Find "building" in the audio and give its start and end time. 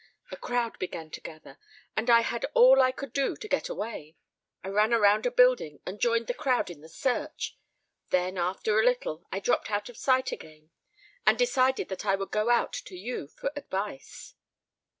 5.31-5.79